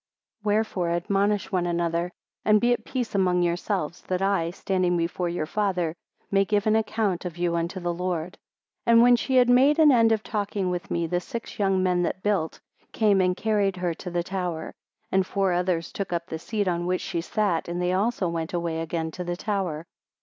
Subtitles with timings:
[0.43, 2.11] Wherefore admonish one another,
[2.43, 5.95] and be at peace among yourselves, that I, standing before your Father,
[6.31, 8.39] may give an account of you unto the Lord.
[8.85, 11.83] 105 And when she had made an end of talking with me, the six young
[11.83, 12.59] men that built,
[12.91, 14.73] came and carried her to the tower;
[15.11, 18.53] and four others took up the seat on which she sat, and they also went
[18.53, 19.85] away again to the tower.